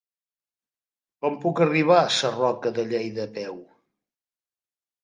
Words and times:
Com 1.25 1.37
puc 1.45 1.61
arribar 1.67 1.99
a 2.01 2.09
Sarroca 2.17 2.73
de 2.81 2.87
Lleida 2.95 3.31
a 3.31 3.33
peu? 3.39 3.63